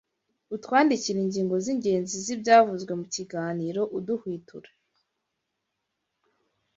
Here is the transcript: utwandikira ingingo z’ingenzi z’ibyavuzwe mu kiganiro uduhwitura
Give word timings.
utwandikira 0.55 1.17
ingingo 1.25 1.55
z’ingenzi 1.63 2.15
z’ibyavuzwe 2.25 2.91
mu 2.99 3.05
kiganiro 3.15 3.81
uduhwitura 3.97 4.69